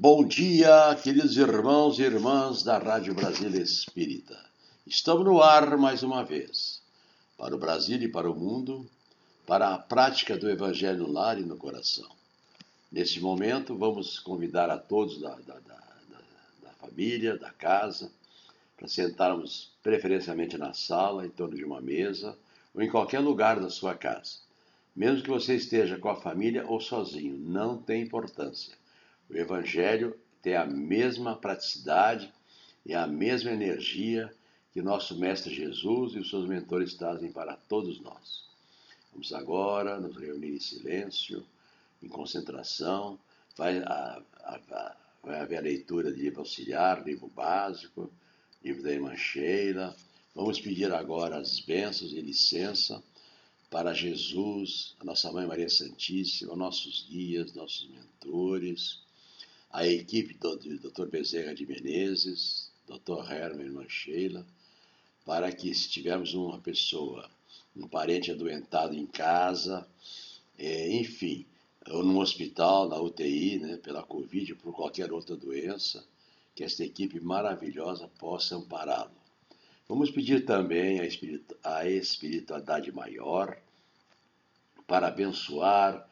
[0.00, 4.38] Bom dia, queridos irmãos e irmãs da Rádio Brasília Espírita.
[4.86, 6.80] Estamos no ar mais uma vez,
[7.36, 8.88] para o Brasil e para o mundo,
[9.44, 12.08] para a prática do Evangelho no lar e no coração.
[12.92, 15.82] Neste momento, vamos convidar a todos da, da, da,
[16.62, 18.08] da família, da casa,
[18.76, 22.38] para sentarmos preferencialmente na sala, em torno de uma mesa,
[22.72, 24.36] ou em qualquer lugar da sua casa.
[24.94, 28.78] Mesmo que você esteja com a família ou sozinho, não tem importância.
[29.30, 32.32] O Evangelho tem a mesma praticidade
[32.84, 34.32] e a mesma energia
[34.72, 38.44] que nosso Mestre Jesus e os seus mentores trazem para todos nós.
[39.12, 41.44] Vamos agora nos reunir em silêncio
[42.02, 43.18] em concentração,
[43.56, 48.10] vai, a, a, vai haver a leitura de livro auxiliar, livro básico,
[48.62, 49.94] livro da irmã Sheila.
[50.34, 53.02] Vamos pedir agora as bênçãos e licença
[53.68, 59.00] para Jesus, a nossa Mãe Maria Santíssima, nossos guias, nossos mentores,
[59.70, 61.06] a equipe do, Dr.
[61.06, 63.30] Bezerra de Menezes, Dr.
[63.30, 64.46] Herman Sheila,
[65.24, 67.28] para que se tivermos uma pessoa,
[67.76, 69.86] um parente adoentado em casa,
[70.58, 71.44] é, enfim,
[71.90, 76.04] ou no hospital, na UTI, né, pela Covid ou por qualquer outra doença,
[76.54, 79.12] que esta equipe maravilhosa possa ampará-lo.
[79.88, 83.56] Vamos pedir também a, espiritu a espiritualidade maior
[84.86, 86.08] para abençoar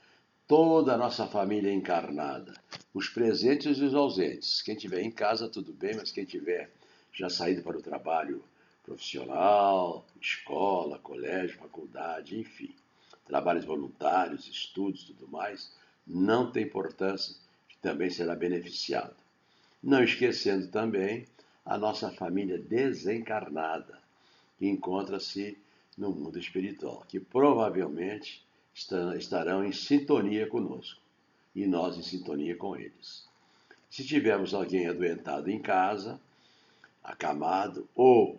[0.47, 2.55] toda a nossa família encarnada,
[2.97, 4.63] os presentes e os ausentes.
[4.63, 6.71] Quem tiver em casa, tudo bem, mas quem tiver
[7.13, 8.43] já saído para o trabalho
[8.83, 12.75] profissional, escola, colégio, faculdade, enfim
[13.27, 15.71] trabalhos voluntários, estudos, tudo mais,
[16.07, 17.35] não tem importância,
[17.69, 19.17] que também será beneficiado.
[19.83, 21.27] Não esquecendo também
[21.65, 24.01] a nossa família desencarnada,
[24.57, 25.59] que encontra-se
[25.99, 28.47] no mundo espiritual, que provavelmente
[29.19, 31.06] estarão em sintonia conosco
[31.57, 33.27] e nós em sintonia com eles.
[33.91, 36.21] Se tivermos alguém adoentado em casa,
[37.03, 38.39] acamado ou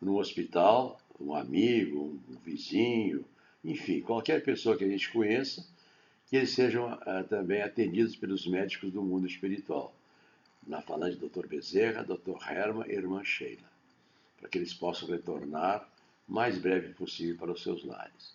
[0.00, 3.24] no hospital, um amigo, um vizinho,
[3.64, 5.64] enfim, qualquer pessoa que a gente conheça,
[6.28, 9.94] que eles sejam uh, também atendidos pelos médicos do mundo espiritual.
[10.66, 11.46] Na falando de Dr.
[11.46, 12.42] Bezerra, Dr.
[12.50, 13.70] Herman e Irmã Sheila,
[14.40, 15.88] para que eles possam retornar
[16.26, 18.34] mais breve possível para os seus lares.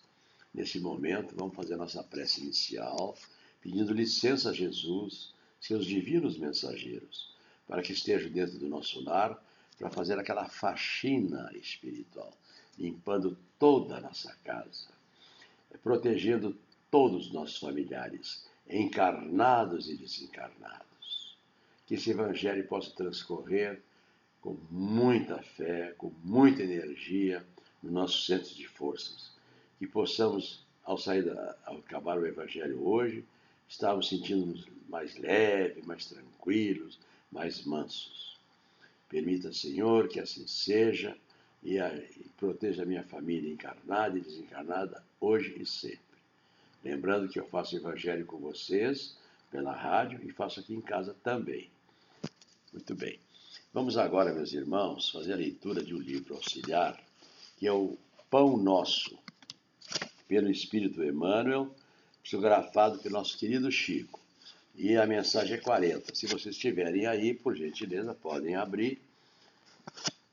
[0.54, 3.14] Nesse momento, vamos fazer a nossa prece inicial,
[3.60, 7.34] pedindo licença a Jesus, seus divinos mensageiros,
[7.66, 9.42] para que estejam dentro do nosso lar
[9.78, 12.32] para fazer aquela faxina espiritual,
[12.78, 14.98] limpando toda a nossa casa
[15.82, 16.56] protegendo
[16.90, 21.36] todos os nossos familiares, encarnados e desencarnados.
[21.86, 23.80] Que esse Evangelho possa transcorrer
[24.40, 27.44] com muita fé, com muita energia
[27.82, 29.32] no nosso centro de forças.
[29.78, 33.24] Que possamos, ao sair, da, ao acabar o Evangelho hoje,
[33.68, 36.98] estarmos sentindo-nos mais leves, mais tranquilos,
[37.30, 38.38] mais mansos.
[39.08, 41.16] Permita, Senhor, que assim seja
[41.62, 46.00] e, a, e proteja a minha família encarnada e desencarnada hoje e sempre.
[46.84, 49.16] Lembrando que eu faço evangelho com vocês
[49.50, 51.70] pela rádio e faço aqui em casa também.
[52.72, 53.18] Muito bem.
[53.72, 56.98] Vamos agora, meus irmãos, fazer a leitura de um livro auxiliar,
[57.56, 57.96] que é o
[58.30, 59.18] Pão Nosso,
[60.26, 61.74] pelo Espírito Emmanuel,
[62.22, 64.20] psicografado pelo nosso querido Chico.
[64.74, 66.14] E a mensagem é 40.
[66.14, 69.00] Se vocês estiverem aí, por gentileza, podem abrir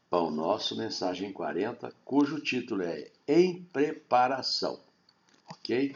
[0.10, 4.80] Pão Nosso, mensagem 40, cujo título é Em Preparação.
[5.50, 5.96] Ok?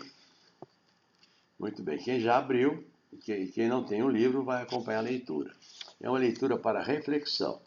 [1.59, 1.97] Muito bem.
[1.99, 2.83] Quem já abriu
[3.13, 5.53] e quem não tem o livro vai acompanhar a leitura.
[6.01, 7.61] É uma leitura para reflexão.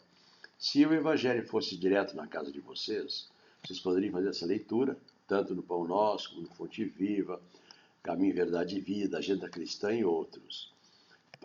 [0.59, 3.27] Se o Evangelho fosse direto na casa de vocês,
[3.63, 4.97] vocês poderiam fazer essa leitura,
[5.27, 7.41] tanto no Pão Nosso, como no Fonte Viva,
[8.03, 10.71] Caminho, Verdade e Vida, Agenda Cristã e outros.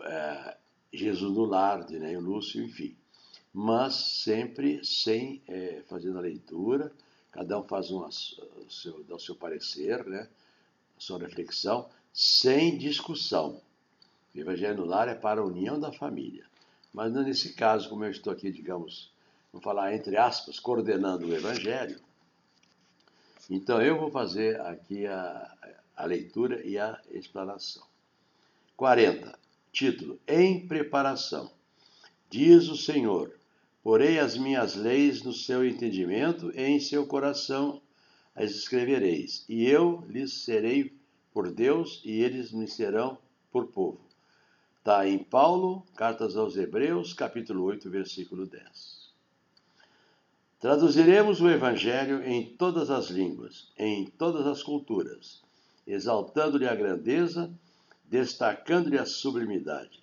[0.01, 0.57] É,
[0.93, 2.95] Jesus no Lar, de Neio Lúcio, enfim
[3.53, 6.91] mas sempre sem é, fazendo a leitura,
[7.31, 10.27] cada um faz um, seu, dá o seu parecer, né,
[10.97, 13.61] a sua reflexão, sem discussão.
[14.33, 16.45] O Evangelho no Lar é para a união da família.
[16.93, 19.11] Mas nesse caso, como eu estou aqui, digamos,
[19.51, 21.99] vou falar entre aspas, coordenando o Evangelho,
[23.49, 25.53] então eu vou fazer aqui a,
[25.95, 27.83] a leitura e a explanação.
[28.77, 29.37] 40.
[29.71, 31.51] Título: Em preparação.
[32.29, 33.33] Diz o Senhor:
[33.83, 37.81] Porei as minhas leis no seu entendimento e em seu coração
[38.35, 40.93] as escrevereis, e eu lhes serei
[41.33, 43.17] por Deus e eles me serão
[43.51, 43.99] por povo.
[44.77, 48.98] Está em Paulo, Cartas aos Hebreus, capítulo 8, versículo 10.
[50.59, 55.41] Traduziremos o Evangelho em todas as línguas, em todas as culturas,
[55.87, 57.49] exaltando-lhe a grandeza,
[58.09, 59.99] destacando-lhe a sublimidade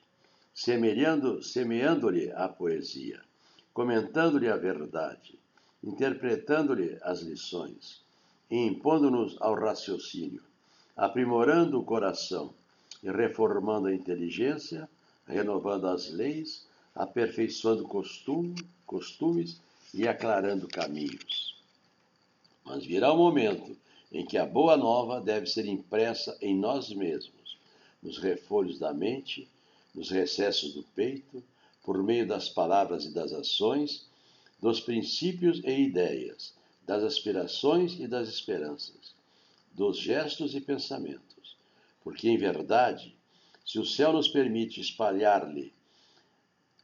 [0.56, 3.20] semeando-lhe a poesia,
[3.74, 5.38] comentando-lhe a verdade,
[5.84, 8.02] interpretando-lhe as lições
[8.48, 10.40] impondo-nos ao raciocínio,
[10.96, 12.54] aprimorando o coração
[13.02, 14.88] e reformando a inteligência,
[15.26, 16.64] renovando as leis,
[16.94, 18.54] aperfeiçoando costume,
[18.86, 19.60] costumes
[19.92, 21.56] e aclarando caminhos.
[22.64, 23.76] Mas virá o momento
[24.12, 27.58] em que a boa nova deve ser impressa em nós mesmos,
[28.02, 29.48] nos refolhos da mente,
[29.94, 31.42] nos recessos do peito,
[31.82, 34.06] por meio das palavras e das ações,
[34.60, 36.54] dos princípios e ideias,
[36.84, 39.14] das aspirações e das esperanças,
[39.72, 41.56] dos gestos e pensamentos.
[42.02, 43.14] Porque, em verdade,
[43.64, 45.72] se o céu nos permite espalhar-lhe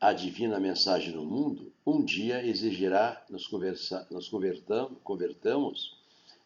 [0.02, 5.96] a divina mensagem no mundo, um dia exigirá nos, conversa, nos convertamos, convertamos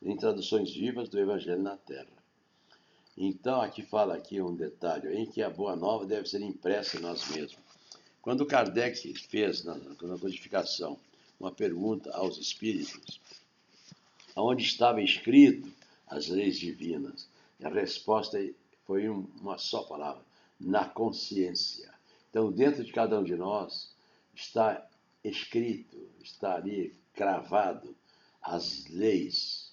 [0.02, 2.12] em traduções vivas do Evangelho na Terra.
[3.16, 7.00] Então, aqui fala aqui um detalhe, em que a Boa Nova deve ser impressa em
[7.00, 7.56] nós mesmos.
[8.20, 10.98] Quando Kardec fez na, na codificação
[11.40, 13.18] uma pergunta aos espíritos,
[14.36, 15.72] onde estava escrito
[16.06, 17.26] as leis divinas,
[17.64, 18.38] a resposta
[18.84, 20.22] foi uma só palavra:
[20.60, 21.95] na consciência.
[22.31, 23.94] Então, dentro de cada um de nós
[24.34, 24.87] está
[25.25, 27.96] escrito, está ali cravado
[28.43, 29.73] as leis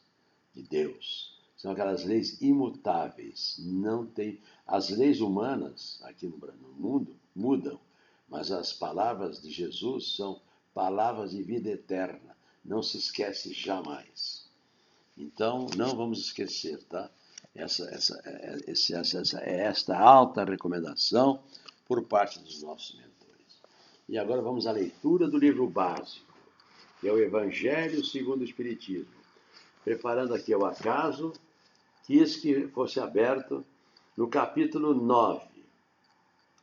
[0.54, 1.34] de Deus.
[1.58, 3.56] São aquelas leis imutáveis.
[3.60, 6.38] Não tem as leis humanas aqui no,
[6.78, 7.80] mundo mudam,
[8.28, 10.42] mas as palavras de Jesus são
[10.74, 12.36] palavras de vida eterna.
[12.64, 14.48] Não se esquece jamais.
[15.18, 17.10] Então, não vamos esquecer, tá?
[17.54, 21.44] Essa, essa, é, essa, essa, é esta alta recomendação
[21.86, 23.62] por parte dos nossos mentores.
[24.08, 26.34] E agora vamos à leitura do livro básico,
[27.00, 29.14] que é o Evangelho segundo o Espiritismo.
[29.84, 31.34] Preparando aqui o acaso,
[32.04, 33.66] quis que fosse aberto
[34.16, 35.46] no capítulo 9.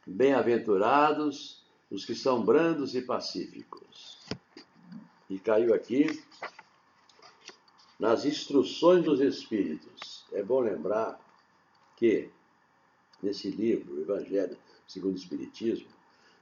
[0.06, 4.18] Bem-aventurados os que são brandos e pacíficos.
[5.28, 6.22] E caiu aqui
[7.98, 10.24] nas instruções dos Espíritos.
[10.32, 11.20] É bom lembrar
[11.96, 12.30] que
[13.22, 14.56] nesse livro, o Evangelho
[14.90, 15.88] segundo o Espiritismo,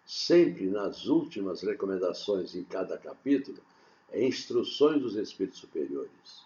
[0.07, 3.59] sempre nas últimas recomendações em cada capítulo,
[4.11, 6.43] é instruções dos Espíritos superiores.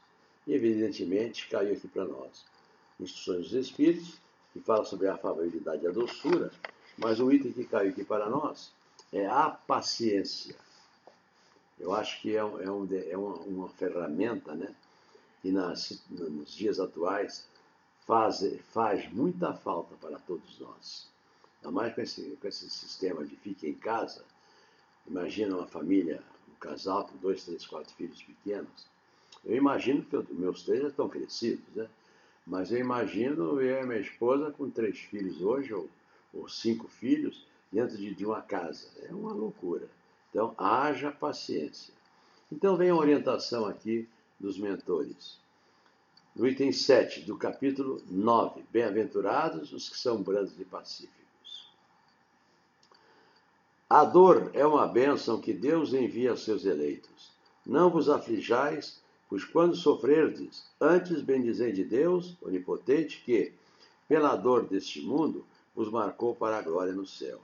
[0.46, 2.44] E, evidentemente, caiu aqui para nós.
[2.98, 4.20] Instruções dos Espíritos,
[4.52, 6.50] que fala sobre a afabilidade e a doçura,
[6.98, 8.72] mas o item que caiu aqui para nós
[9.12, 10.56] é a paciência.
[11.78, 14.74] Eu acho que é, é, um, é uma, uma, ferramenta né,
[15.40, 17.46] que nas, nos dias atuais
[18.06, 21.11] faz, faz muita falta para todos nós.
[21.62, 24.24] Ainda mais com esse, com esse sistema de fique em casa.
[25.06, 26.20] Imagina uma família,
[26.50, 28.86] um casal com dois, três, quatro filhos pequenos.
[29.44, 31.88] Eu imagino que eu, meus três já estão crescidos, né?
[32.44, 35.88] Mas eu imagino eu e minha esposa com três filhos hoje, ou,
[36.34, 38.88] ou cinco filhos, dentro de, de uma casa.
[39.08, 39.88] É uma loucura.
[40.30, 41.94] Então, haja paciência.
[42.50, 44.08] Então, vem a orientação aqui
[44.40, 45.38] dos mentores.
[46.34, 51.21] No item 7 do capítulo 9: Bem-aventurados os que são brandos e pacíficos.
[53.94, 57.30] A dor é uma bênção que Deus envia aos seus eleitos.
[57.66, 58.98] Não vos aflijais,
[59.28, 63.52] pois quando sofrerdes, antes bendizei de Deus, onipotente, que,
[64.08, 65.44] pela dor deste mundo,
[65.76, 67.38] vos marcou para a glória no céu.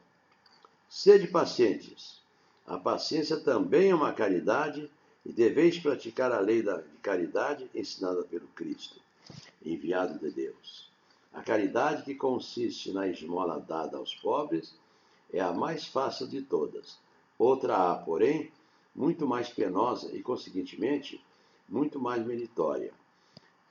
[0.88, 2.22] Sede pacientes.
[2.66, 4.90] A paciência também é uma caridade,
[5.26, 8.98] e deveis praticar a lei da caridade ensinada pelo Cristo,
[9.62, 10.88] enviado de Deus.
[11.30, 14.72] A caridade que consiste na esmola dada aos pobres
[15.32, 16.98] é a mais fácil de todas.
[17.38, 18.50] Outra há, porém,
[18.94, 21.22] muito mais penosa e, consequentemente,
[21.68, 22.92] muito mais meritória.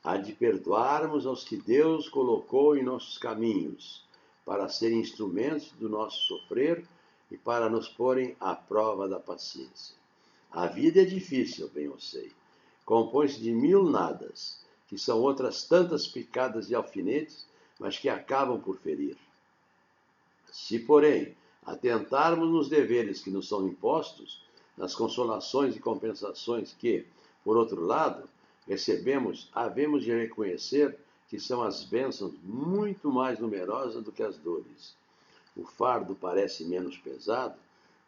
[0.03, 4.05] A de perdoarmos aos que Deus colocou em nossos caminhos,
[4.45, 6.87] para serem instrumentos do nosso sofrer
[7.29, 9.93] e para nos porem à prova da paciência.
[10.49, 12.31] A vida é difícil, bem eu sei.
[12.85, 17.45] Compõe-se de mil nadas, que são outras tantas picadas de alfinetes,
[17.77, 19.17] mas que acabam por ferir.
[20.49, 21.35] Se, porém,
[21.67, 24.41] atentarmos nos deveres que nos são impostos,
[24.77, 27.05] nas consolações e compensações que,
[27.43, 28.27] por outro lado,
[28.65, 30.97] recebemos, havemos de reconhecer
[31.27, 34.95] que são as bênçãos muito mais numerosas do que as dores.
[35.57, 37.59] O fardo parece menos pesado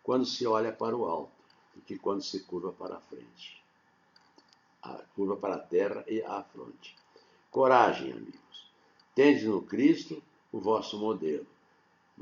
[0.01, 1.31] quando se olha para o alto
[1.75, 3.61] do que quando se curva para a frente.
[4.81, 6.95] A curva para a terra e à fronte.
[7.51, 8.71] Coragem, amigos.
[9.13, 11.45] Tendes no Cristo o vosso modelo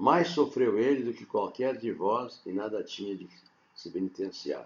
[0.08, 3.28] mais sofreu ele do que qualquer de vós e nada tinha de
[3.76, 4.66] se penitenciar.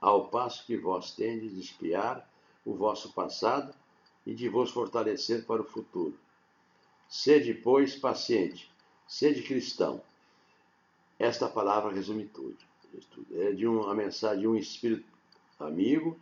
[0.00, 2.28] Ao passo que vós tendes de espiar
[2.66, 3.72] o vosso passado
[4.26, 6.18] e de vos fortalecer para o futuro.
[7.08, 8.68] Sede, pois, paciente,
[9.06, 10.02] sede cristão.
[11.20, 12.58] esta palavra resume tudo.
[13.30, 15.06] É de uma mensagem de um espírito
[15.56, 16.18] amigo,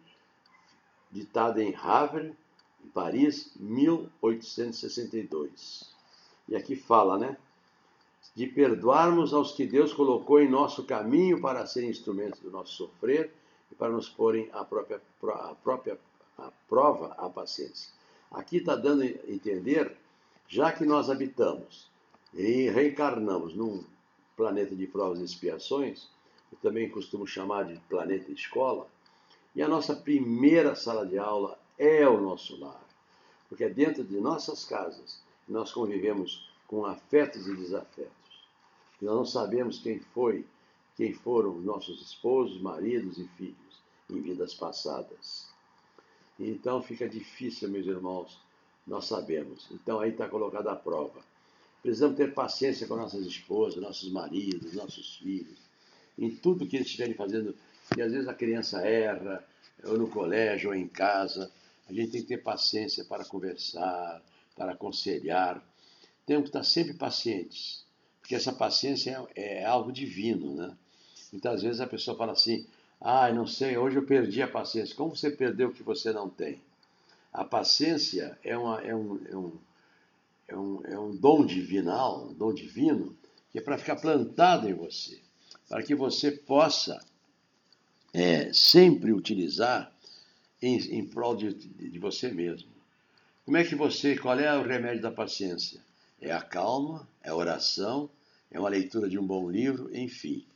[1.10, 2.36] ditada em Havre,
[2.84, 5.90] em Paris, 1862.
[6.46, 7.38] E aqui fala, né?
[8.34, 13.32] De perdoarmos aos que Deus colocou em nosso caminho para serem instrumentos do nosso sofrer
[13.70, 15.98] e para nos porem a própria, a própria
[16.38, 17.92] a prova a paciência.
[18.30, 19.96] Aqui está dando a entender,
[20.48, 21.90] já que nós habitamos
[22.32, 23.84] e reencarnamos num
[24.36, 26.08] planeta de provas e expiações,
[26.50, 28.86] eu também costumo chamar de planeta escola,
[29.54, 32.82] e a nossa primeira sala de aula é o nosso lar,
[33.48, 38.21] porque é dentro de nossas casas que nós convivemos com afetos e desafetos.
[39.02, 40.46] Nós não sabemos quem foi,
[40.96, 45.48] quem foram nossos esposos, maridos e filhos em vidas passadas.
[46.38, 48.38] Então fica difícil, meus irmãos,
[48.86, 49.66] nós sabemos.
[49.72, 51.20] Então aí está colocada a prova.
[51.82, 55.58] Precisamos ter paciência com nossas esposas, nossos maridos, nossos filhos,
[56.16, 57.56] em tudo que eles estiverem fazendo.
[57.96, 59.44] E às vezes a criança erra,
[59.82, 61.50] ou no colégio, ou em casa.
[61.88, 64.22] A gente tem que ter paciência para conversar,
[64.54, 65.60] para aconselhar.
[66.24, 67.84] Temos que estar sempre pacientes,
[68.32, 70.74] porque essa paciência é, é algo divino, né?
[71.30, 72.66] Muitas vezes a pessoa fala assim:
[72.98, 74.96] ah, não sei, hoje eu perdi a paciência.
[74.96, 76.58] Como você perdeu o que você não tem?
[77.30, 79.52] A paciência é, uma, é, um, é, um,
[80.48, 83.14] é, um, é um dom divinal, um dom divino,
[83.50, 85.20] que é para ficar plantado em você,
[85.68, 87.04] para que você possa
[88.14, 89.92] é, sempre utilizar
[90.62, 92.70] em, em prol de, de você mesmo.
[93.44, 95.82] Como é que você, qual é o remédio da paciência?
[96.18, 98.08] É a calma, é a oração,
[98.52, 100.46] é uma leitura de um bom livro, enfim.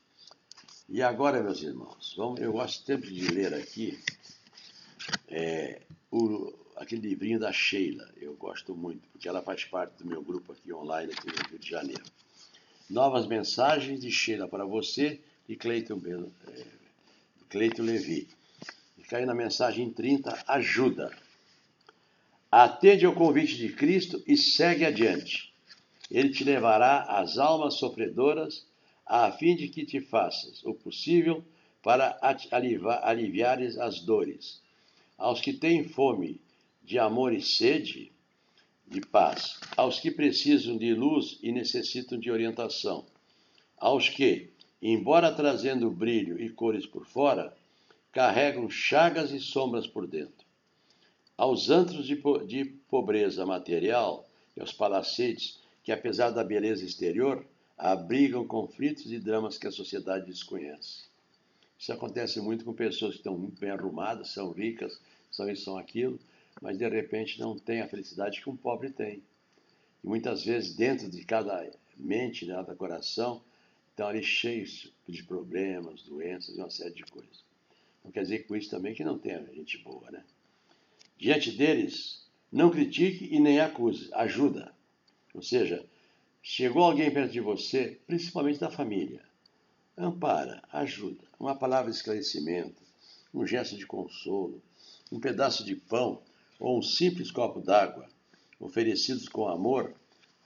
[0.88, 3.98] E agora, meus irmãos, vamos, eu gosto sempre de ler aqui
[5.28, 8.08] é, o, aquele livrinho da Sheila.
[8.20, 11.58] Eu gosto muito, porque ela faz parte do meu grupo aqui online, aqui no Rio
[11.58, 12.04] de Janeiro.
[12.88, 16.00] Novas mensagens de Sheila para você, de Cleiton,
[16.48, 18.28] é, Levi.
[18.98, 21.16] E cai na mensagem 30, ajuda.
[22.52, 25.55] Atende ao convite de Cristo e segue adiante.
[26.10, 28.66] Ele te levará às almas sofredoras
[29.04, 31.44] a fim de que te faças o possível
[31.82, 32.18] para
[33.02, 34.60] aliviares as dores.
[35.16, 36.40] Aos que têm fome
[36.82, 38.12] de amor e sede
[38.86, 43.04] de paz, aos que precisam de luz e necessitam de orientação,
[43.76, 47.54] aos que, embora trazendo brilho e cores por fora,
[48.12, 50.46] carregam chagas e sombras por dentro,
[51.36, 57.46] aos antros de, po de pobreza material e aos palacetes que, apesar da beleza exterior,
[57.78, 61.04] abrigam conflitos e dramas que a sociedade desconhece.
[61.78, 65.00] Isso acontece muito com pessoas que estão bem arrumadas, são ricas,
[65.30, 66.18] são isso, são aquilo,
[66.60, 69.22] mas de repente não têm a felicidade que um pobre tem.
[70.02, 73.40] E muitas vezes dentro de cada mente, de cada coração,
[73.90, 77.44] estão ali cheios de problemas, doenças e uma série de coisas.
[78.04, 80.24] Não quer dizer com isso também que não tenha gente boa, né?
[81.16, 84.74] Diante deles, não critique e nem acuse, ajuda.
[85.36, 85.86] Ou seja,
[86.48, 89.20] Chegou alguém perto de você, principalmente da família.
[89.98, 92.80] Ampara, ajuda, uma palavra de esclarecimento,
[93.34, 94.62] um gesto de consolo,
[95.10, 96.22] um pedaço de pão
[96.60, 98.08] ou um simples copo d'água,
[98.60, 99.92] oferecidos com amor,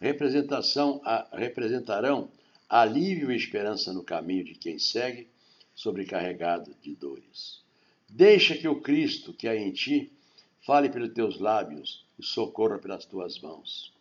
[0.00, 2.30] representação a, representarão
[2.66, 5.28] alívio e esperança no caminho de quem segue,
[5.75, 7.61] sobrecarregado de dores.
[8.09, 10.11] Deixa que o Cristo que há em ti
[10.62, 14.00] fale pelos teus lábios e socorra pelas tuas mãos.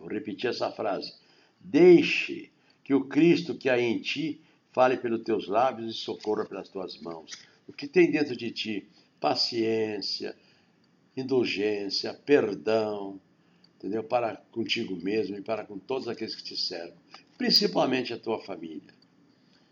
[0.00, 1.14] Vou repetir essa frase.
[1.60, 2.50] Deixe
[2.82, 4.40] que o Cristo que há em ti
[4.72, 7.32] fale pelos teus lábios e socorra pelas tuas mãos.
[7.68, 8.88] O que tem dentro de ti?
[9.20, 10.34] Paciência,
[11.16, 13.20] indulgência, perdão,
[13.76, 14.02] entendeu?
[14.02, 16.94] Para contigo mesmo e para com todos aqueles que te servem,
[17.36, 18.94] principalmente a tua família.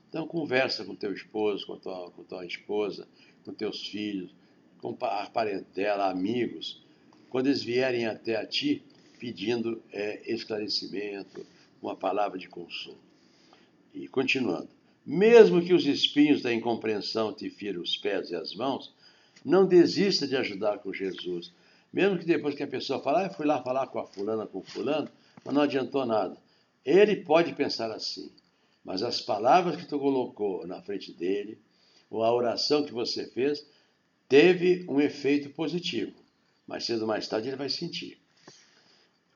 [0.09, 3.07] Então conversa com teu esposo, com tua, com tua esposa,
[3.45, 4.35] com teus filhos,
[4.81, 6.83] com a parentela, amigos.
[7.29, 8.83] Quando eles vierem até a ti,
[9.19, 11.45] pedindo é, esclarecimento,
[11.83, 12.99] uma palavra de consolo.
[13.93, 14.69] E continuando.
[15.05, 18.93] Mesmo que os espinhos da incompreensão te firam os pés e as mãos,
[19.45, 21.53] não desista de ajudar com Jesus.
[21.93, 24.59] Mesmo que depois que a pessoa fala, ah, fui lá falar com a fulana, com
[24.59, 25.09] o fulano,
[25.45, 26.37] mas não adiantou nada.
[26.85, 28.31] Ele pode pensar assim,
[28.85, 31.59] mas as palavras que tu colocou na frente dele,
[32.11, 33.67] ou a oração que você fez,
[34.29, 36.13] teve um efeito positivo.
[36.67, 38.19] Mas cedo ou mais tarde ele vai sentir.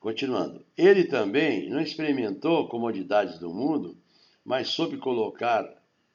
[0.03, 3.95] Continuando, ele também não experimentou comodidades do mundo,
[4.43, 5.65] mas soube colocar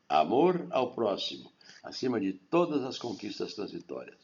[0.06, 1.50] amor ao próximo
[1.82, 4.18] acima de todas as conquistas transitórias.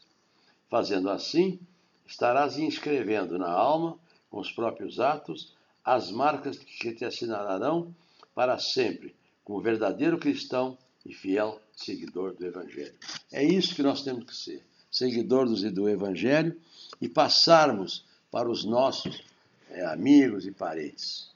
[0.69, 1.59] Fazendo assim,
[2.05, 3.97] estarás inscrevendo na alma,
[4.29, 7.91] com os próprios atos, as marcas que te assinalarão
[8.35, 12.93] para sempre, como verdadeiro cristão e fiel seguidor do Evangelho.
[13.31, 16.55] É isso que nós temos que ser, seguidores do Evangelho
[17.01, 19.23] e passarmos para os nossos
[19.69, 21.29] é, amigos e parentes.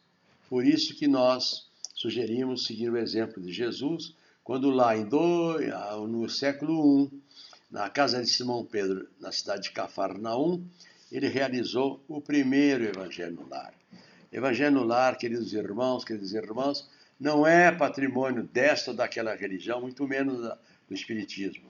[0.50, 5.60] Por isso que nós sugerimos seguir o exemplo de Jesus, quando lá em do,
[6.08, 7.22] no século I,
[7.70, 10.64] na casa de Simão Pedro, na cidade de Cafarnaum,
[11.12, 13.74] ele realizou o primeiro evangelho no lar.
[14.32, 16.88] Evangelho no lar, queridos irmãos, queridas irmãs,
[17.20, 20.40] não é patrimônio desta ou daquela religião, muito menos
[20.88, 21.70] do espiritismo.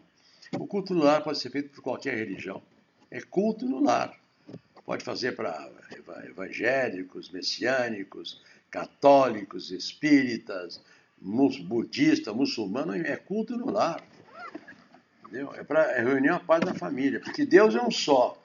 [0.53, 2.61] O culto no lar pode ser feito por qualquer religião.
[3.09, 4.18] É culto no lar.
[4.89, 5.71] Pode fazer para
[6.25, 8.41] evangélicos, messiânicos,
[8.71, 10.81] católicos, espíritas,
[11.21, 14.03] budistas, muçulmanos, é culto no lar.
[15.21, 15.53] Entendeu?
[15.53, 18.35] É para é reunir a paz da família, porque Deus é um só.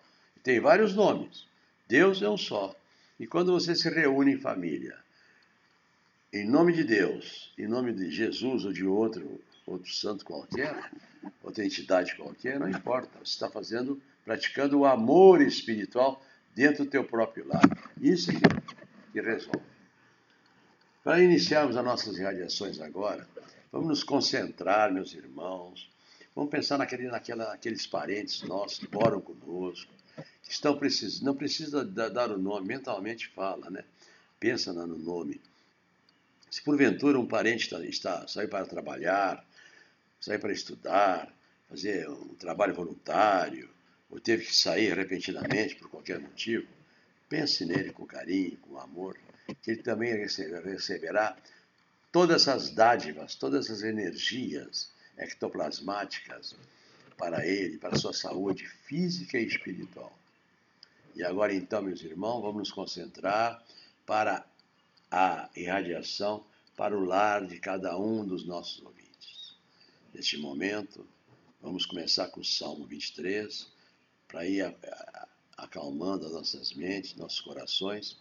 [0.43, 1.47] Tem vários nomes.
[1.89, 2.77] Deus é um só.
[3.19, 4.99] E quando você se reúne em família,
[6.31, 10.91] em nome de Deus, em nome de Jesus ou de outro, outro santo qualquer,
[11.43, 13.19] outra entidade qualquer, não importa.
[13.21, 16.23] Você está fazendo, praticando o amor espiritual
[16.55, 17.63] dentro do teu próprio lar.
[18.01, 19.63] Isso é que, que resolve.
[21.03, 23.27] Para iniciarmos as nossas irradiações agora,
[23.71, 25.91] vamos nos concentrar, meus irmãos.
[26.35, 29.93] Vamos pensar naquele, naquela, naqueles parentes nossos que moram conosco,
[30.43, 31.27] que estão precisando.
[31.27, 33.85] Não precisa dar o nome, mentalmente fala, né?
[34.41, 35.41] Pensa no nome
[36.55, 39.45] se porventura um parente está, está saiu para trabalhar,
[40.21, 41.35] saiu para estudar,
[41.69, 43.69] fazer um trabalho voluntário,
[44.11, 46.67] ou teve que sair repentinamente por qualquer motivo,
[47.29, 49.19] pense nele com carinho, com amor,
[49.63, 51.37] que ele também receberá
[52.13, 56.55] todas essas dádivas, todas essas energias ectoplasmáticas
[57.17, 60.17] para ele, para a sua saúde física e espiritual.
[61.15, 63.63] E agora então, meus irmãos, vamos nos concentrar
[64.05, 64.45] para
[65.11, 66.45] a irradiação
[66.77, 69.55] para o lar de cada um dos nossos ouvintes.
[70.13, 71.07] Neste momento,
[71.63, 73.69] vamos começar com o Salmo 23,
[74.35, 74.75] para ir
[75.57, 78.19] acalmando as nossas mentes, nossos corações,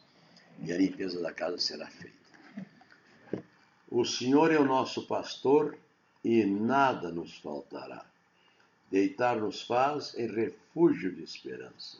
[0.62, 3.43] e a limpeza da casa será feita.
[3.89, 5.76] O Senhor é o nosso pastor
[6.23, 8.06] e nada nos faltará.
[8.91, 11.97] Deitar-nos faz em refúgio de esperança.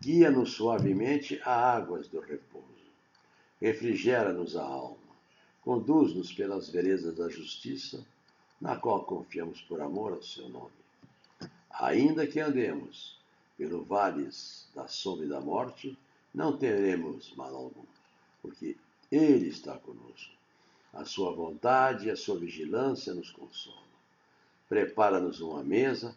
[0.00, 2.66] Guia-nos suavemente a águas do repouso
[3.60, 4.96] refrigera-nos a alma,
[5.62, 8.04] conduz-nos pelas veredas da justiça,
[8.60, 10.70] na qual confiamos por amor ao seu nome.
[11.70, 13.17] Ainda que andemos
[13.58, 15.98] pelo vales da sombra e da morte,
[16.32, 17.84] não teremos mal algum,
[18.40, 18.76] porque
[19.12, 20.32] Ele está conosco.
[20.94, 23.82] A sua vontade e a sua vigilância nos consolam.
[24.68, 26.16] Prepara-nos uma mesa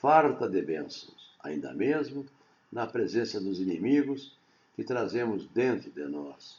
[0.00, 2.26] farta de bênçãos, ainda mesmo
[2.72, 4.36] na presença dos inimigos
[4.74, 6.58] que trazemos dentro de nós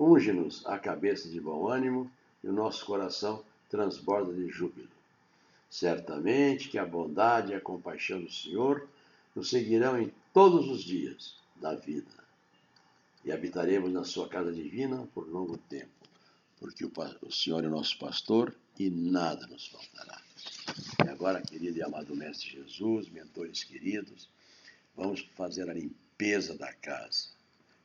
[0.00, 2.08] Unge-nos a cabeça de bom ânimo
[2.44, 4.86] e o nosso coração transborda de júbilo.
[5.68, 8.86] Certamente que a bondade e a compaixão do Senhor
[9.38, 12.10] nos seguirão em todos os dias da vida
[13.24, 15.92] e habitaremos na sua casa divina por longo tempo,
[16.58, 20.20] porque o Senhor é nosso pastor e nada nos faltará.
[21.06, 24.28] E agora, querido e amado Mestre Jesus, mentores queridos,
[24.96, 27.28] vamos fazer a limpeza da casa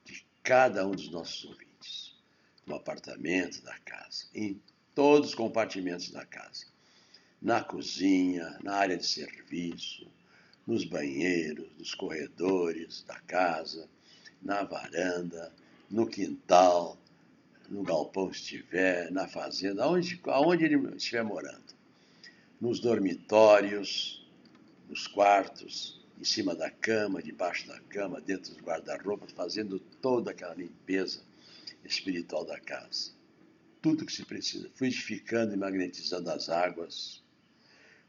[0.05, 2.15] de cada um dos nossos ouvintes
[2.65, 4.59] no apartamento da casa, em
[4.95, 6.65] todos os compartimentos da casa.
[7.39, 10.09] Na cozinha, na área de serviço,
[10.65, 13.89] nos banheiros, nos corredores da casa,
[14.41, 15.51] na varanda,
[15.89, 16.97] no quintal,
[17.69, 21.73] no galpão estiver, na fazenda, aonde, aonde ele estiver morando.
[22.59, 24.25] Nos dormitórios,
[24.89, 30.53] nos quartos, em cima da cama, debaixo da cama, dentro dos guarda-roupas, fazendo toda aquela
[30.53, 31.21] limpeza
[31.83, 33.11] espiritual da casa.
[33.81, 37.22] Tudo que se precisa, fluidificando e magnetizando as águas,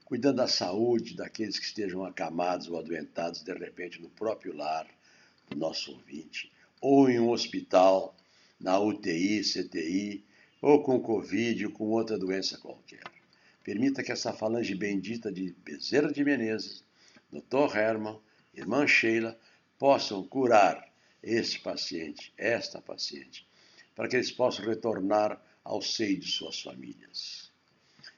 [0.05, 4.87] cuidando da saúde daqueles que estejam acamados ou adoentados de repente no próprio lar
[5.49, 8.15] do nosso ouvinte, ou em um hospital,
[8.61, 10.25] na UTI, CTI,
[10.61, 13.03] ou com Covid ou com outra doença qualquer.
[13.63, 16.85] Permita que essa falange bendita de Bezerra de Menezes,
[17.33, 17.77] Dr.
[17.77, 18.19] Herman,
[18.55, 19.39] irmã Sheila,
[19.79, 20.87] possam curar
[21.23, 23.47] esse paciente, esta paciente,
[23.95, 27.51] para que eles possam retornar ao seio de suas famílias.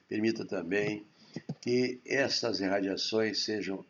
[0.07, 1.05] Permita também
[1.61, 3.85] que estas irradiações sejam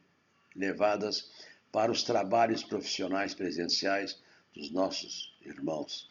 [0.56, 1.30] levadas
[1.72, 4.18] para os trabalhos profissionais presenciais
[4.54, 6.10] dos nossos irmãos,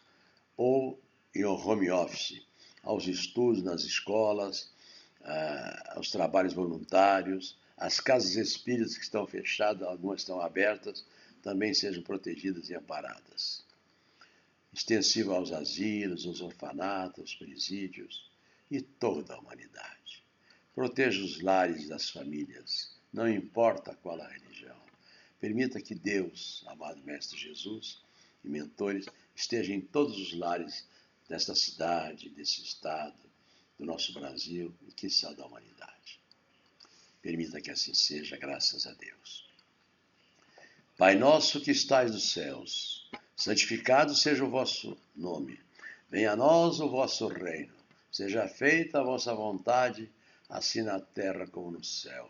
[0.55, 0.99] ou
[1.35, 2.45] em home office,
[2.83, 4.71] aos estudos nas escolas,
[5.89, 11.05] aos trabalhos voluntários, as casas espíritas que estão fechadas, algumas estão abertas,
[11.43, 13.67] também sejam protegidas e amparadas
[14.77, 18.29] extensiva aos asilos, aos orfanatos, aos presídios
[18.69, 20.23] e toda a humanidade.
[20.77, 24.79] Proteja os lares das famílias, não importa qual a religião.
[25.39, 27.99] Permita que Deus, amado Mestre Jesus
[28.43, 30.87] e mentores, esteja em todos os lares
[31.27, 33.17] desta cidade, desse estado,
[33.75, 36.19] do nosso Brasil e que da humanidade.
[37.23, 39.49] Permita que assim seja, graças a Deus.
[40.95, 45.59] Pai nosso que estais nos céus, santificado seja o vosso nome.
[46.07, 47.73] Venha a nós o vosso reino.
[48.11, 50.07] Seja feita a vossa vontade,
[50.49, 52.29] assim na terra como no céu.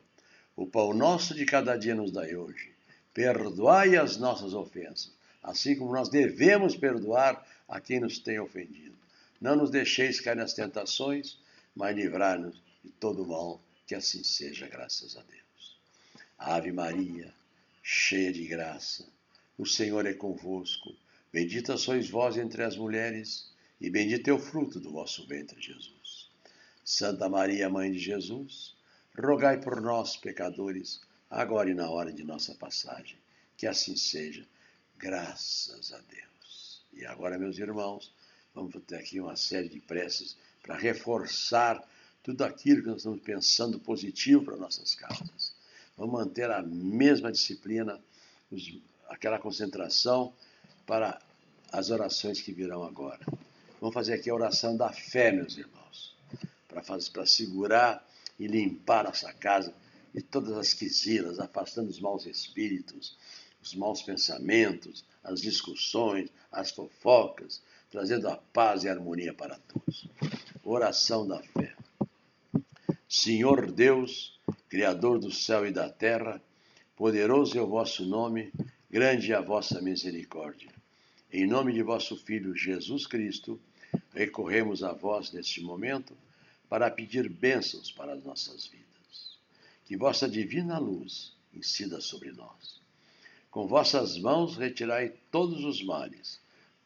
[0.56, 2.74] O pão nosso de cada dia nos dai hoje.
[3.14, 8.98] Perdoai as nossas ofensas, assim como nós devemos perdoar a quem nos tem ofendido.
[9.40, 11.38] Não nos deixeis cair nas tentações,
[11.76, 15.80] mas livrai-nos de todo mal, que assim seja, graças a Deus.
[16.38, 17.34] Ave Maria,
[17.84, 19.06] cheia de graça,
[19.58, 20.96] o Senhor é convosco.
[21.32, 25.97] Bendita sois vós entre as mulheres, e bendito é o fruto do vosso ventre, Jesus.
[26.90, 28.74] Santa Maria, Mãe de Jesus,
[29.20, 33.18] rogai por nós, pecadores, agora e na hora de nossa passagem.
[33.58, 34.48] Que assim seja,
[34.98, 36.82] graças a Deus.
[36.94, 38.14] E agora, meus irmãos,
[38.56, 41.86] vamos ter aqui uma série de preces para reforçar
[42.24, 45.54] tudo aquilo que nós estamos pensando positivo para nossas casas.
[45.98, 48.02] Vamos manter a mesma disciplina,
[49.10, 50.34] aquela concentração
[50.86, 51.22] para
[51.70, 53.26] as orações que virão agora.
[53.82, 56.16] Vamos fazer aqui a oração da fé, meus irmãos,
[56.82, 58.06] para segurar
[58.40, 59.74] e limpar nossa casa
[60.14, 63.18] de todas as quisilas, afastando os maus espíritos,
[63.62, 70.08] os maus pensamentos, as discussões, as fofocas, trazendo a paz e a harmonia para todos.
[70.64, 71.76] Oração da fé.
[73.08, 76.42] Senhor Deus, Criador do céu e da terra,
[76.96, 78.52] poderoso é o vosso nome,
[78.90, 80.70] grande é a vossa misericórdia.
[81.32, 83.60] Em nome de vosso Filho Jesus Cristo,
[84.14, 86.16] recorremos a vós neste momento
[86.70, 89.38] para pedir bênçãos para as nossas vidas.
[89.86, 92.82] Que vossa divina luz incida sobre nós.
[93.50, 96.40] Com vossas mãos retirai todos os males,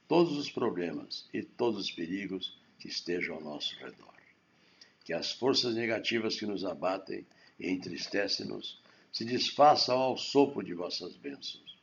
[0.07, 4.11] todos os problemas e todos os perigos que estejam ao nosso redor
[5.03, 7.25] que as forças negativas que nos abatem
[7.59, 8.79] e entristecem-nos
[9.11, 11.77] se desfaçam ao sopro de vossas bênçãos.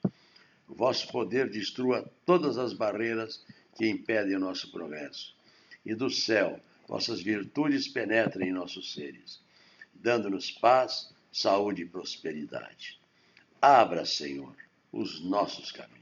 [0.66, 3.44] O vosso poder destrua todas as barreiras
[3.76, 5.34] que impedem o nosso progresso.
[5.84, 9.40] E do céu, vossas virtudes penetrem em nossos seres,
[9.94, 12.98] dando-nos paz, saúde e prosperidade.
[13.61, 14.55] Abra, Senhor,
[14.90, 15.98] os nossos caminhos.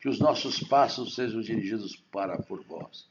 [0.00, 3.06] Que os nossos passos sejam dirigidos para por vós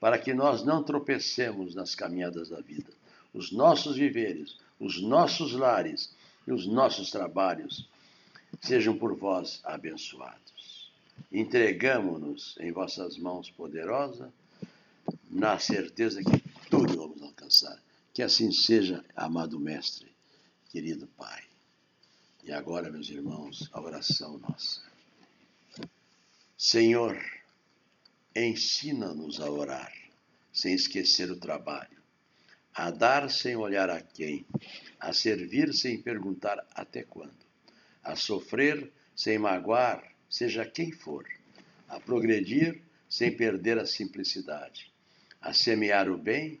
[0.00, 2.90] para que nós não tropecemos nas caminhadas da vida.
[3.34, 6.14] Os nossos viveres, os nossos lares
[6.46, 7.88] e os nossos trabalhos
[8.60, 10.90] sejam por vós abençoados.
[11.32, 14.32] Entregamo-nos em vossas mãos poderosa,
[15.30, 16.47] na certeza que.
[18.18, 20.12] Que assim seja, amado Mestre,
[20.70, 21.40] querido Pai.
[22.42, 24.82] E agora, meus irmãos, a oração nossa.
[26.56, 27.16] Senhor,
[28.34, 29.92] Ensina-nos a orar,
[30.52, 31.96] sem esquecer o trabalho,
[32.74, 34.44] a dar sem olhar a quem,
[34.98, 37.46] a servir sem perguntar até quando,
[38.02, 41.24] a sofrer sem magoar, seja quem for,
[41.88, 44.92] a progredir sem perder a simplicidade,
[45.40, 46.60] a semear o bem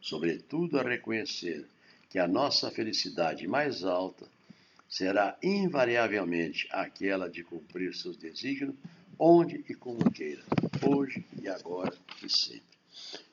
[0.00, 1.66] sobretudo, a reconhecer
[2.08, 4.26] que a nossa felicidade mais alta
[4.88, 8.74] será invariavelmente aquela de cumprir seus desígnios
[9.18, 10.42] onde e como queira,
[10.82, 12.62] hoje e agora e sempre.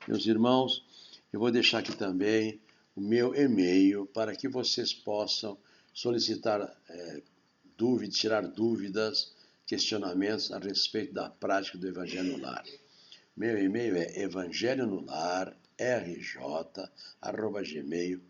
[0.07, 0.83] Meus irmãos,
[1.31, 2.59] eu vou deixar aqui também
[2.95, 5.57] o meu e-mail para que vocês possam
[5.93, 7.21] solicitar é,
[7.77, 9.33] dúvidas, tirar dúvidas,
[9.65, 12.65] questionamentos a respeito da prática do Evangelho no Lar.
[13.35, 16.89] Meu e-mail é evangelho no lar, rj,
[17.21, 18.21] arroba, gmail,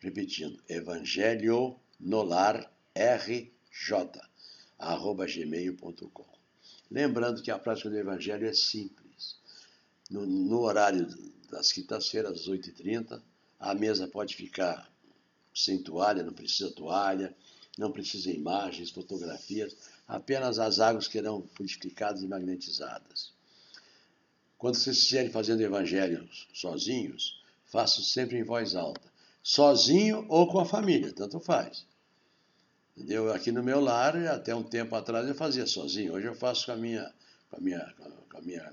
[0.00, 4.20] Repetindo, evangelho nolar rj
[4.78, 6.26] arroba gmail.com.
[6.90, 9.36] Lembrando que a prática do evangelho é simples.
[10.10, 11.06] No, no horário
[11.50, 13.22] das quintas-feiras, às 8h30,
[13.60, 14.90] a mesa pode ficar
[15.54, 17.34] sem toalha, não precisa toalha,
[17.78, 19.76] não precisa imagens, fotografias,
[20.06, 23.32] apenas as águas que serão purificadas e magnetizadas.
[24.62, 29.12] Quando vocês estiverem fazendo evangelho sozinhos, façam sempre em voz alta.
[29.42, 31.84] Sozinho ou com a família, tanto faz.
[32.96, 33.32] Entendeu?
[33.32, 36.72] Aqui no meu lar, até um tempo atrás eu fazia sozinho, hoje eu faço com
[36.72, 37.12] a minha,
[37.50, 37.94] com a minha,
[38.30, 38.72] com a minha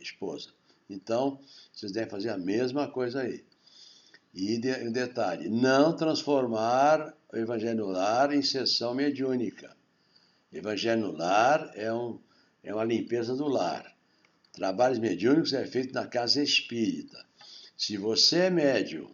[0.00, 0.48] esposa.
[0.88, 1.38] Então,
[1.74, 3.44] vocês devem fazer a mesma coisa aí.
[4.32, 9.76] E de, um detalhe, não transformar o evangelho lar em sessão mediúnica.
[10.50, 12.18] Evangelho lar é, um,
[12.64, 13.97] é uma limpeza do lar.
[14.58, 17.24] Trabalhos mediúnicos é feito na casa espírita.
[17.76, 19.08] Se você é médium,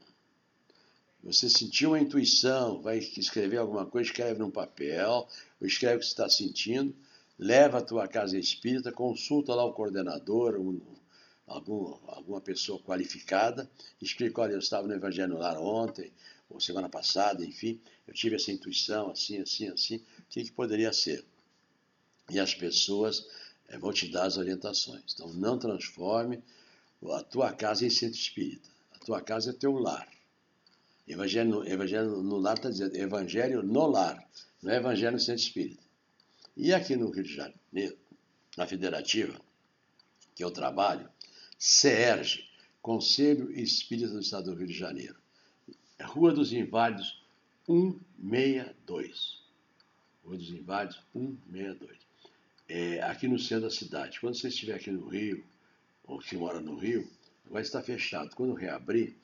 [1.23, 5.29] você sentiu uma intuição, vai escrever alguma coisa, escreve num papel,
[5.61, 6.97] ou escreve o que você está sentindo,
[7.39, 10.81] leva à tua casa espírita, consulta lá o coordenador, um,
[11.47, 16.11] algum, alguma pessoa qualificada, explica, olha, eu estava no Evangelho Lar ontem,
[16.49, 17.79] ou semana passada, enfim,
[18.09, 21.23] eu tive essa intuição, assim, assim, assim, o que, que poderia ser?
[22.31, 23.27] E as pessoas
[23.79, 25.03] vão te dar as orientações.
[25.15, 26.43] Então, não transforme
[27.13, 28.69] a tua casa em centro espírita.
[28.93, 30.09] A tua casa é teu lar.
[31.07, 34.27] Evangelho, evangelho no lar está dizendo evangelho no lar,
[34.63, 35.83] não é evangelho no centro espírita.
[36.57, 37.99] E aqui no Rio de Janeiro,
[38.57, 39.39] na Federativa,
[40.35, 41.09] que eu trabalho,
[41.59, 42.49] CERJ,
[42.81, 45.17] Conselho Espírita do Estado do Rio de Janeiro.
[46.03, 47.23] Rua dos Inválidos,
[47.67, 49.43] 162.
[50.23, 52.04] Rua dos Inválidos, 162.
[52.69, 54.21] É, aqui no centro da cidade.
[54.21, 55.45] Quando você estiver aqui no Rio,
[56.05, 57.09] ou que mora no Rio,
[57.51, 58.35] vai estar fechado.
[58.35, 59.17] Quando reabrir,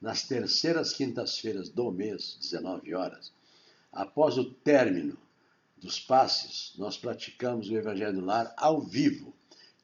[0.00, 3.32] nas terceiras quintas-feiras do mês, 19 horas,
[3.92, 5.16] após o término
[5.76, 9.34] dos passes, nós praticamos o Evangelho do Lar ao vivo,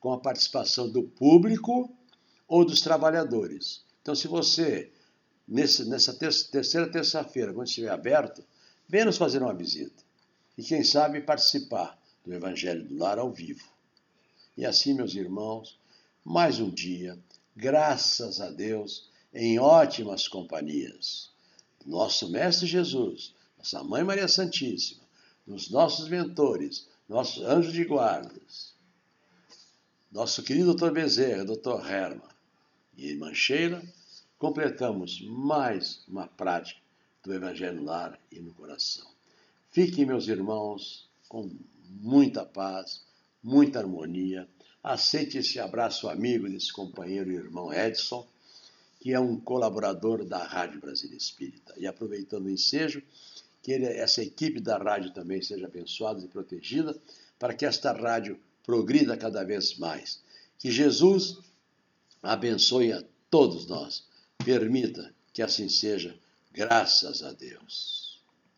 [0.01, 1.95] com a participação do público
[2.47, 3.85] ou dos trabalhadores.
[4.03, 4.91] Então, se você,
[5.47, 8.45] nesse, nessa terceira terça-feira, quando estiver aberto,
[8.89, 10.05] venha nos fazer uma visita.
[10.57, 13.65] E quem sabe participar do Evangelho do Lar ao vivo.
[14.57, 15.79] E assim, meus irmãos,
[16.25, 17.17] mais um dia,
[17.55, 21.31] graças a Deus, em ótimas companhias.
[21.85, 25.05] Nosso Mestre Jesus, nossa Mãe Maria Santíssima,
[25.47, 28.75] dos nossos mentores, nossos anjos de guardas,
[30.11, 30.91] nosso querido Dr.
[30.91, 31.89] Bezerra, Dr.
[31.89, 32.29] Herman
[32.97, 33.81] e irmã Sheila,
[34.37, 36.81] completamos mais uma prática
[37.23, 39.07] do Evangelho no lar e no coração.
[39.71, 41.51] Fiquem, meus irmãos, com
[42.01, 43.03] muita paz,
[43.43, 44.49] muita harmonia.
[44.83, 48.27] Aceite esse abraço amigo desse companheiro e irmão Edson,
[49.01, 51.75] que é um colaborador da Rádio Brasília Espírita.
[51.77, 53.03] E aproveitando o ensejo,
[53.63, 56.97] que ele, essa equipe da rádio também seja abençoada e protegida,
[57.39, 60.21] para que esta rádio progrida cada vez mais.
[60.59, 61.39] Que Jesus
[62.23, 64.05] abençoe a todos nós.
[64.45, 66.17] Permita que assim seja,
[66.53, 68.06] graças a Deus.